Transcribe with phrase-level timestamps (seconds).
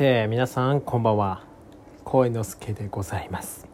[0.00, 1.44] て皆さんこんばんは。
[2.04, 3.68] 声之助でございます。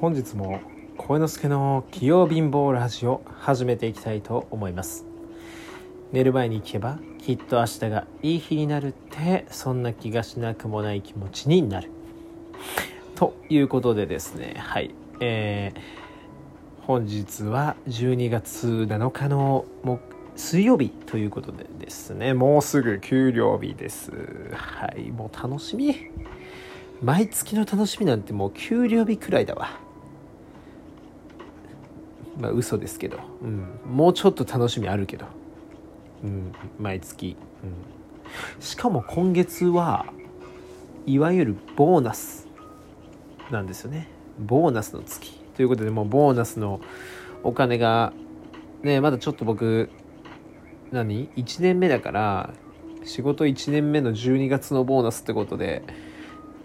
[0.00, 0.62] 本日も
[0.96, 5.04] 声之助の器用貧乏ラジオ始めていきたいと思います。
[6.12, 11.90] 寝る前に聞けばきっと明日がいい日になるってそんな気がしなくもない気持ちになる。
[13.14, 14.94] ということでですねはい。
[15.20, 24.10] えー、本日は12月7日の木水曜日ということでですね、もうすぐ給料日です。
[24.52, 25.94] はい、もう楽しみ。
[27.02, 29.78] 毎月の楽しみなんてもう給料日くらいだわ。
[32.38, 35.26] まあ嘘ですけど、うん、もうちょっと楽しみあるけど、
[36.24, 38.62] うん、毎月、うん。
[38.62, 40.06] しかも今月は
[41.06, 42.48] いわゆるボーナス
[43.50, 44.08] なんですよね。
[44.38, 45.32] ボーナスの月。
[45.54, 46.80] ということでもうボーナスの
[47.44, 48.12] お金が
[48.82, 49.90] ね、まだちょっと僕
[50.94, 52.54] 何 ?1 年目だから
[53.04, 55.82] 仕事1年目の12月のボーナスってことで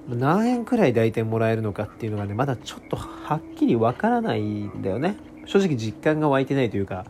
[0.08, 7.06] 何円くらい大体もらえるのかっていうのがねまだちょっとはっきりわからないんだよね正直実感が湧いてないというか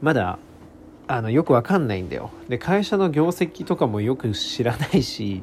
[0.00, 0.38] まだ
[1.08, 5.42] あのよくわかんないんだよで会社の業績とかもよく知らないし、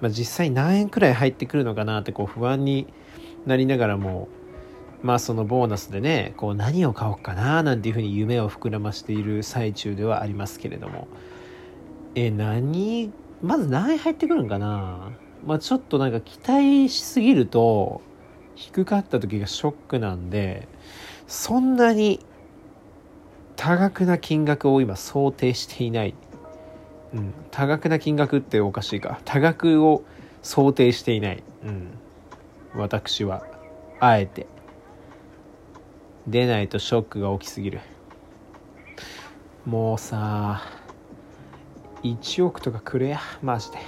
[0.00, 2.86] まあ、実際何円くらい入ってくるのかなってこう不安に
[3.44, 4.28] なりながらも
[5.02, 11.08] まあそのボーナスでねこう何を買おうかななんていうふうに夢を膨らましている最中ではありますけれども。
[12.16, 15.12] え何まず何入ってくるんかな？
[15.46, 18.02] まあちょっとなんか期待しすぎると
[18.56, 20.68] 低かった時がショックなんで
[21.28, 22.20] そんなに
[23.56, 26.14] 多額な金額を今想定していない、
[27.14, 29.20] うん、多額な金額っておかしいか。
[29.24, 30.02] 多額を
[30.42, 31.88] 想定していない、うん、
[32.74, 33.46] 私は
[34.00, 34.46] あえて。
[36.30, 37.80] 出ないとショックが大きすぎる。
[39.66, 40.62] もうさ
[42.02, 43.20] 1億とかくれや。
[43.42, 43.78] マジで。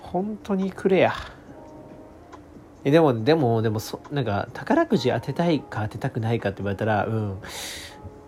[0.00, 1.14] 本当にくれや。
[2.84, 7.38] えでもでもでもそなんか宝くじ当てたいか当てたくないかって言われたらうん。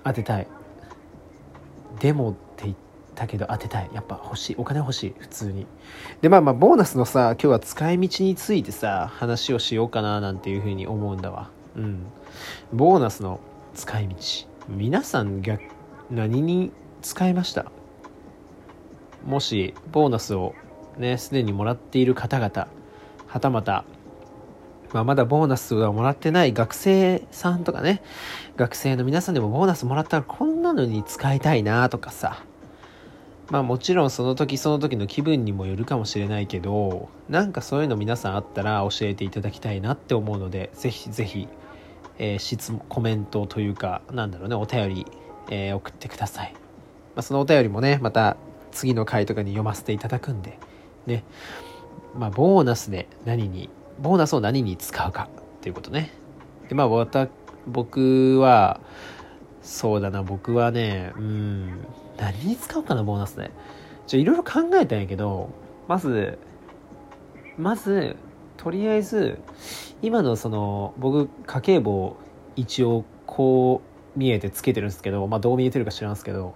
[0.05, 0.47] 当てたい。
[1.99, 2.77] でもって言っ
[3.15, 3.91] たけど当てたい。
[3.95, 4.57] やっぱ欲しい。
[4.59, 5.15] お金欲しい。
[5.19, 5.67] 普通に。
[6.21, 11.51] でまあまあボーナスのさ今日は使い道についてさ話をしようかななんていうふうに思うんだわ。
[11.77, 12.07] うん。
[12.73, 13.41] ボーナスの
[13.75, 14.17] 使い道。
[14.69, 15.63] 皆さん逆
[16.11, 16.73] 何に
[17.03, 17.73] 使いました？
[19.25, 20.55] もしボーナスを
[20.97, 22.69] ねすでにもらっている方々
[23.27, 23.85] はたまた、
[24.93, 28.03] まあ、まだボーナスはもらってない学生さんとかね
[28.57, 32.43] 学生の皆さんでもボーナスもらったらこんなのに使いたいなとかさ
[33.51, 41.49] まあもちろんその時その時の気分にもよるかもしれないけどなんかそういうの皆さんあったら教えていただきたいなって思うのでぜひぜひ
[42.23, 45.07] えー、質問、コメントというか、なんだろうね、お便り、
[45.49, 46.53] えー、送ってください。
[46.53, 48.37] まあ、そのお便りもね、また
[48.73, 50.59] 次の回とかに読ませていただくんで、
[51.07, 51.25] ね、
[52.15, 56.13] まあ、ボーナスで何に、ボーナスを何に使うかっていうことね。
[56.69, 57.29] で、まあ、
[57.67, 58.81] 僕は、
[59.63, 61.69] そうだな、僕はね、うん、
[62.19, 63.51] 何に使うかな、ボーナスで。
[64.07, 65.51] じゃいろいろ考えたんやけど、
[65.89, 66.39] まず、
[67.59, 68.17] まず、
[68.61, 69.39] とりあえず
[70.03, 72.19] 今のその僕家計簿
[72.57, 73.81] 一応こ
[74.15, 76.55] う見えてつけてるんですけどまあどう見えてるか知らんすけど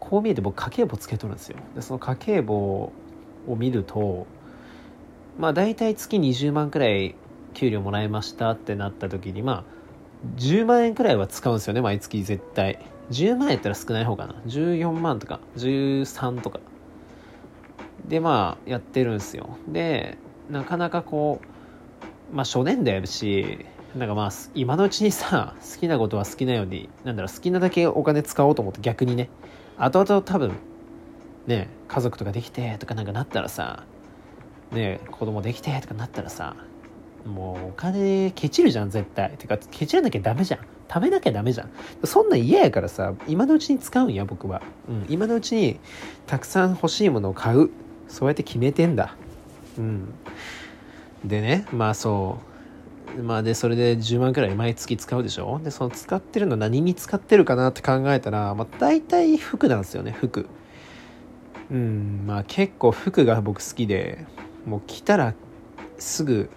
[0.00, 2.92] こう見えて僕家計簿つけとるんですよでその家計簿を
[3.54, 4.26] 見ると
[5.38, 7.14] まあ大体月20万くらい
[7.52, 9.64] 給料もらいましたってなった時にまあ
[10.36, 12.78] 10万円くらいは使うんですよね毎月絶対。
[13.10, 14.34] 10万円やったら少ない方かな。
[14.46, 16.60] 14万とか13とか。
[18.06, 19.56] でまあやってるんですよ。
[19.68, 20.18] で
[20.50, 21.40] なかなかこ
[22.32, 23.64] う、まあ初年度やるし、
[23.96, 29.28] なんかまあ今のうちにさ、好きなことは好きなように、なんだろう、好きなだけお金使おうと思って逆にね、
[29.76, 30.52] 後々多分、
[31.46, 33.84] ね、家族とかできてとかなんかなったらさ、
[34.70, 36.56] ね、子供できてとかなったらさ、
[37.26, 39.30] もうお金ケチるじゃん絶対。
[39.38, 40.60] てかケチらなきゃダメじゃん。
[40.92, 41.70] 食べなきゃダメじゃん。
[42.04, 45.80] そんな嫌やからさ今のうちに使うんや僕は、うん、今のうちに
[46.26, 47.70] たくさん欲しいものを買う。
[48.08, 49.16] そうやって決めてんだ。
[49.78, 50.14] うん。
[51.24, 52.38] でねまあそ
[53.18, 53.22] う。
[53.22, 55.60] まあでそれで10万くらい毎月使うでしょ？
[55.62, 60.46] でその使ってるの何に使ってるかなって考えたら、まあ、大体服なんですよね服。
[61.70, 62.24] うん。
[62.26, 64.26] まあ結構服が僕好きで
[64.66, 65.34] もう着たら
[65.98, 66.50] すぐ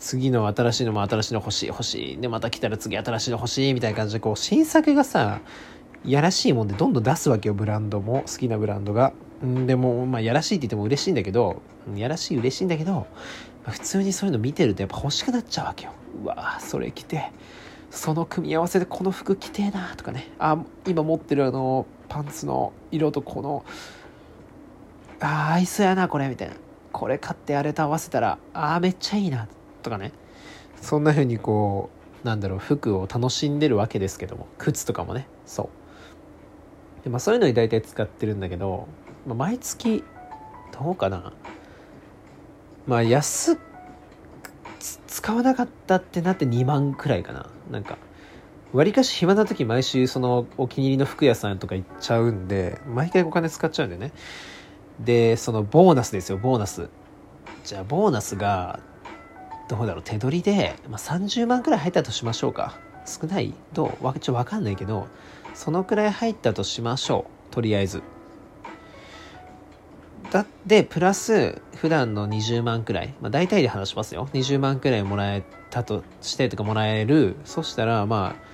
[0.00, 2.16] 次の新しいのも新しいの欲しい欲しい。
[2.20, 5.40] でまた来たら次新しいの欲しいみたいな感じでこう新作がさ
[6.04, 8.22] やらしいもんでどんどん出すわけよブランドも。
[8.22, 9.12] 好きなブランドが。
[9.44, 11.62] んでもまあやらしいって言っても嬉しいんだけど
[11.94, 13.06] やらしい嬉しいんだけど、
[13.66, 15.92] 普通にそういうの見てるとやっぱ欲しくなっちゃうわけよ。
[16.24, 17.30] うわそれ着て
[17.90, 20.30] その組み合わせでこの服着てえなとかね。
[20.38, 23.64] あ今持ってるあのパンツの色とこの
[25.20, 26.54] あ合いそうやなこれみたいな
[26.92, 30.12] これ買ってあれと合わせたらああめっちゃいいなってとかね。
[30.80, 31.90] そんな風にこ
[32.24, 34.46] うなんだろう服を楽しんでるわけですけども。
[34.58, 35.26] 靴とかもね。
[35.46, 35.70] そ
[37.00, 37.04] う。
[37.04, 38.86] でまあそういうのに大体使ってるんだけど、
[39.26, 40.04] まあ、毎月
[40.78, 41.32] どうかな。
[42.86, 43.58] まあ安
[45.06, 47.46] 使わなかったってなって2万くらいかな。
[47.70, 47.98] なんか
[48.72, 54.12] わりかし暇な時毎週そのお気に入りの服屋さんとか行っちゃうんで毎回お金使っちゃうんでね。
[55.00, 56.88] でそのボーナスですよボーナス。
[57.64, 58.80] じゃあボーナスが
[59.70, 62.76] どうだろう手取りで、まあ、30万くらい入ったとしましょうか。
[63.06, 65.06] 少ないどうわちょっと分かんないけど
[65.54, 67.54] そのくらい入ったとしましょう。
[67.54, 68.02] とりあえず。
[70.32, 74.28] だってプラス普段の20万くらい、まあ、大体で話しますよ。
[74.32, 77.36] 20万くらいもらえたとしてとかもらえる。
[77.44, 78.50] そしたらまあ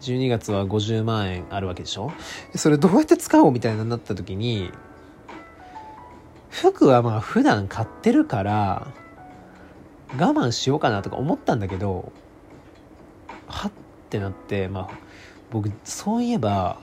[0.00, 2.10] 12月は50万円あるわけでしょ。
[2.56, 4.72] それどうやって使おうみたいになった時に
[6.50, 8.88] 服はまあ普段買ってるから
[10.12, 12.12] 我慢しようかなとか思ったんだけど
[13.46, 13.72] はっ
[14.10, 14.98] てなってまあ
[15.50, 16.78] 僕そういえば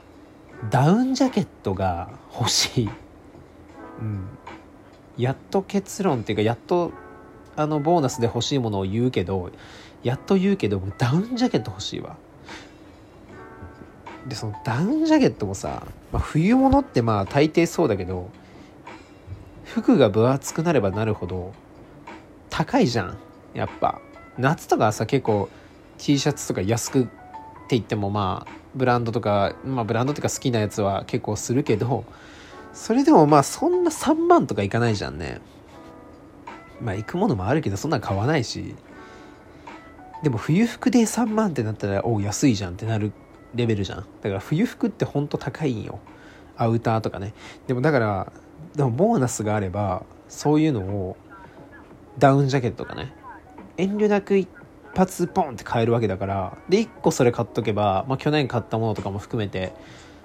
[0.70, 2.90] ダウンジャケットが欲しい。
[4.00, 4.28] うん。
[5.18, 6.92] やっと結論っていうかやっと
[7.56, 9.50] あのボーナスで欲しいものを言うけど
[10.02, 12.16] やっと言うけどダウンジャケット欲しいわ。
[14.26, 18.30] でそのダウンジャケットもさ、まあ、冬物ってまあ大抵そうだけど
[19.64, 21.52] 服が分厚くなればなるほど
[22.52, 23.16] 高いじゃん。
[23.54, 24.00] やっぱ。
[24.36, 25.48] 夏とかさ結構
[25.96, 27.10] T シャツとか安くって
[27.70, 32.04] 言ってもまあブランドとかまあブランドとか好きなやつは結構するけど
[32.72, 35.40] それでもまあそんな3万とかいかないじゃんね。
[36.80, 38.74] まあ行くものもあるけどそんなん買わないし。
[40.22, 43.12] でも冬服で3万ってなったらお安いじゃんってなる
[43.54, 43.98] レベルじゃん。
[44.20, 45.98] だから冬服ってほんと高いんよ。
[46.56, 47.32] アウターとかね。
[47.66, 48.32] でもだから
[48.76, 51.16] でもボーナスがあればそういうのを
[52.18, 53.12] ダウンジャケットがね
[53.76, 54.48] 遠慮なく一
[54.94, 59.72] 発ポンって買えるわけだからで1個それ買っとけば、まあ、去年買ったものとかも含めて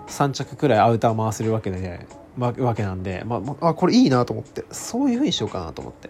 [0.07, 2.05] 3着くらいアウター回せるわけで、
[2.37, 6.09] ま、わけなんで、まあ、あこれいいなと思ってそういう風にしようかなと思って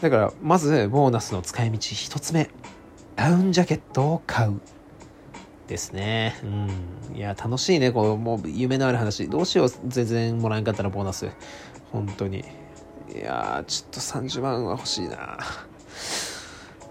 [0.00, 2.50] だからまずボーナスの使い道1つ目
[3.16, 4.60] ダウンジャケットを買う
[5.70, 6.36] ですね。
[6.42, 6.46] う
[7.14, 7.16] ん。
[7.16, 7.92] いや、楽しいね。
[7.92, 9.28] こう、もう夢のある話。
[9.28, 9.68] どうしよう。
[9.86, 11.30] 全然もらえんかったらボーナス。
[11.92, 12.44] 本当に。
[13.14, 15.38] いやちょっと30万は欲しいな。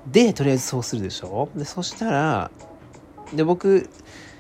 [0.08, 1.50] で、とりあえずそうするでしょ？
[1.56, 2.52] で、そしたら、
[3.34, 3.90] で、僕、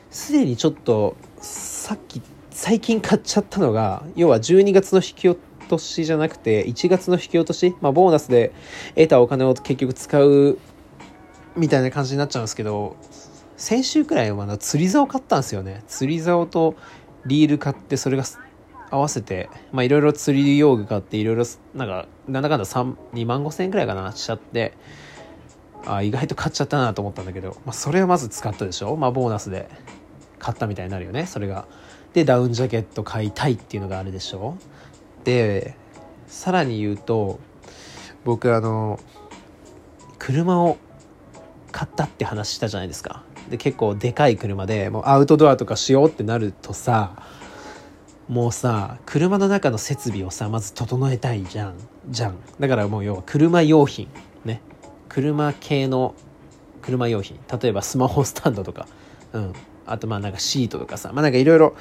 [0.10, 2.22] すでにちょっと、さっき、
[2.52, 8.52] 最近買っちゃったのが、要は12月の引き落としじゃなくて、1月の引き落とし、まあ、ボーナスで
[8.96, 10.58] 得たお金を結局使う、
[11.56, 12.96] みたいな感じになっちゃうんですけど、
[13.58, 15.84] 先週くらいは釣り竿買ったんですよね。
[15.88, 16.76] 釣り竿と
[17.26, 18.24] リール買って、それが
[18.92, 21.46] 合わせて、まあいろいろ釣り用具買って、いろいろ、
[21.76, 24.74] なんか、なんだかんだ3、2万5千円くらいかな、しちゃって、
[25.86, 28.96] あ意外と買っちゃったなと思ったんだけど、まあそれをまず使ったでしょ？
[28.96, 29.70] まあボーナスで
[30.40, 31.66] 買ったみたいになるよね、それが。
[32.14, 34.58] で、ダウンジャケット買いたいっていうのがあるでしょ？
[35.24, 35.76] で、
[36.28, 37.40] さらに言うと、
[38.26, 39.00] 僕あの、
[40.18, 40.78] 車を
[41.72, 43.24] 買ったって話したじゃないですか。
[43.50, 47.14] で結構でかい車でもうアウトドアとかしようってなるとさ
[48.30, 51.74] もうさ車の中の設備をさまず整えたいじゃん。
[52.08, 52.36] じゃん。
[52.60, 54.08] だからもう要は車用品
[54.46, 54.62] ね。
[55.10, 56.14] 車系の
[56.84, 57.40] 車用品。
[57.62, 58.88] 例えばスマホスタンドとか。
[59.34, 59.54] うん。
[59.88, 61.12] あとまあなんかシートとかさ。
[61.12, 61.76] まあなんかいろいろ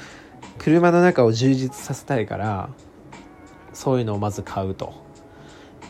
[0.57, 2.71] 車の中を充実させたいから
[3.75, 4.95] そういうのをまず買うと。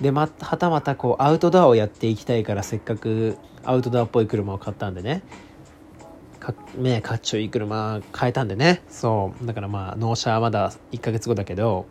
[0.00, 5.22] でまはたまたこうアウトドアをやっていきたいからせっかくアウトドアっぽい車を買ったんでね。
[6.52, 8.82] かねかっちょいい車買えたんでね。
[8.88, 9.46] そう。
[9.46, 11.86] だからまあ納車はまだ1ヶ月後だけど。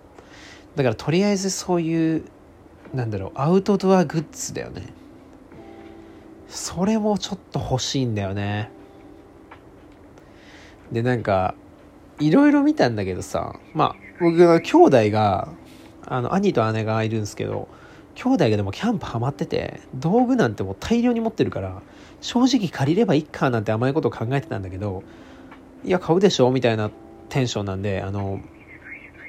[0.76, 2.24] だからとりあえずそういう
[2.94, 4.84] なんだろうアウトドアグッズだよね。
[6.48, 8.72] それもちょっと欲しいんだよね。
[10.92, 11.56] でなんか
[12.20, 13.60] いろいろ見たんだけどさ。
[13.74, 15.50] まあ僕は兄弟が
[16.06, 17.68] あの兄と姉がいるんですけど
[18.16, 21.82] 兄弟がでもキャンプハマってて道具なんてもう大量に持ってるから
[22.22, 25.04] 正直借りればいいかなんて甘いこと考えてたんだけど
[25.84, 26.90] いや買うでしょみたいな
[27.30, 28.40] テンションなんであの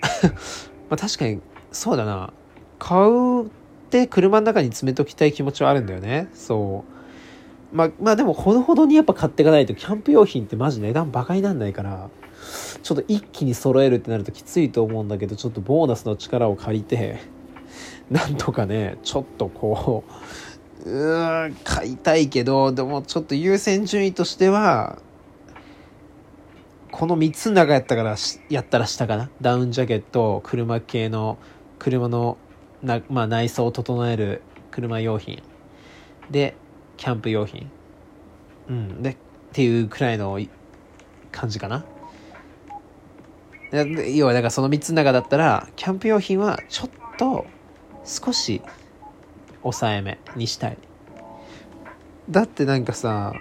[0.89, 1.41] まあ確かに
[1.73, 2.33] そうだな。
[2.79, 3.49] 買うっ
[3.91, 6.29] て車の中に詰めときたい気持ちはあるんだよね。
[6.33, 6.85] そ
[7.73, 7.77] う。
[7.77, 12.09] まあまあでもほどほどにやっぱ買っていかないとキャンプ用品ってマジ値段バカになんないから
[12.83, 17.19] ちょっと一気に揃えるってなるときついと思うんだけどちょっとボーナスの力を借りて
[18.11, 20.13] なんとかねちょっとこう
[20.85, 24.99] うん買いたいけどでもちょっと優先順位としては
[26.93, 28.17] この3つの中やったから
[28.49, 29.31] やったら下かな？
[29.41, 31.39] ダウンジャケット車系の
[31.79, 32.39] 車の
[32.83, 35.43] な、まあ、内装を整える車用品。
[36.31, 36.57] で
[36.97, 37.71] キャンプ用品。
[38.69, 39.17] うんでっ
[39.53, 40.39] ていうくらいの
[41.31, 41.85] 感じかな？
[44.15, 47.47] 要はだからその3つの中だったらキャンプ用品はちょっと
[48.05, 48.63] 少し
[49.63, 50.79] 抑えめにしたい。
[52.31, 53.33] だってなんかさ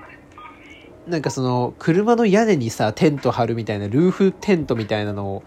[1.08, 5.44] なんかその車の屋根にさテント張るみたいなルーフテントみたいなのを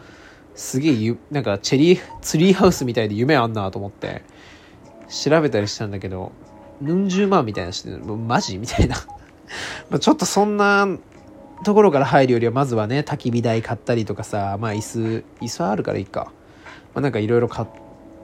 [0.54, 4.22] すげえなんかチェリーツリーハウスみたいで夢あんなと思って
[5.08, 6.32] 調べたりしたんだけど
[6.82, 8.96] うん十万みたいなしてマジみたいな。
[9.98, 10.86] ちょっとそんな
[11.64, 16.32] ところから入るよりはまずはね焚き火台買ったりとかさまあ椅子椅子はあるからいいか、
[16.94, 17.68] まあ、なんかいろいろ買っ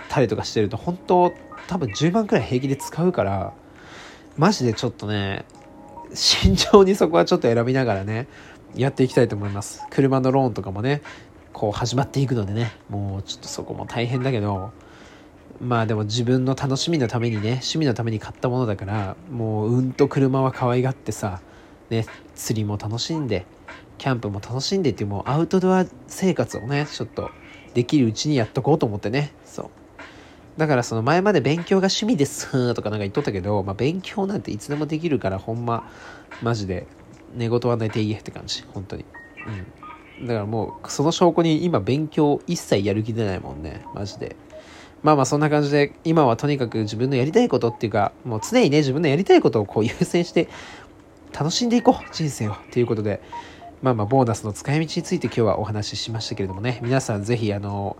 [0.09, 1.35] たりとかしてると本当
[1.68, 3.52] 多分10万くらい平気で使うから
[4.37, 5.44] マジでちょっとね
[6.14, 8.28] 慎重にそこはちょっと選びながらね
[8.75, 9.82] やっていきたいと思います。
[9.90, 11.02] 車のローンとかもね
[11.52, 14.73] こう始まっていくのでねもうちょっとそこも大変だけど
[15.61, 21.40] まあでも自分の楽しみのためにね趣味のために買ったものだからもううんと車は可愛がってさ
[21.88, 22.04] ね
[22.35, 23.46] 釣りも楽しんで
[23.96, 27.30] キャンプも楽しんでっていうもうアウトドア生活をねちょっと
[27.73, 29.32] できるうちにやっとこうと思ってね。
[29.44, 29.86] そう。
[30.56, 35.88] だからその前まで勉強が趣味ですとかなんか言っとったけど、まあ、勉強なんていつでもできるからほんま
[36.42, 36.86] マジで
[37.34, 39.04] 寝言は寝ていいって感じ本当に。
[40.18, 40.26] うん。
[40.26, 44.36] だからもうその証拠に今勉強一切やる気出ないもんねマジで。
[45.02, 50.48] まあまあそんな感じで今はとにかく自分のやりたいことっていうかもう常にね自分のやりたいことをこう優先して
[51.38, 53.20] 楽しんでいこう人生をということで
[53.82, 56.80] まあまあボーナスの使い道について今日はお話ししましたけれどもね。
[56.82, 57.98] 皆さんぜひあの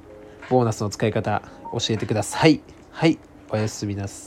[0.49, 2.61] ボーナスの使い方教えてください。
[2.91, 3.19] はい、
[3.51, 4.17] おやすみなさい。